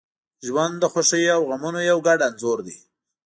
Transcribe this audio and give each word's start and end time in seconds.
•ژوند 0.45 0.75
د 0.79 0.83
خوښیو 0.91 1.33
او 1.37 1.41
غمونو 1.49 1.79
یو 1.89 1.99
ګډ 2.07 2.19
انځور 2.27 2.59
دی. 2.67 2.77